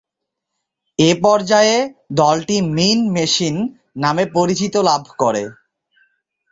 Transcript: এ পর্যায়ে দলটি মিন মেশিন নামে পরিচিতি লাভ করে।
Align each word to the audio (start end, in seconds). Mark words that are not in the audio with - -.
এ 0.99 1.11
পর্যায়ে 1.23 1.77
দলটি 2.13 2.57
মিন 2.75 2.99
মেশিন 3.15 3.55
নামে 3.95 4.23
পরিচিতি 4.35 4.79
লাভ 4.89 5.03
করে। 5.21 5.43